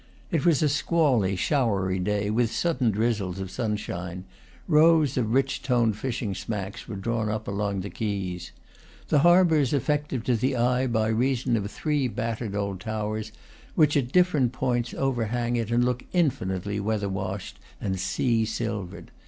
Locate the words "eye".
10.55-10.87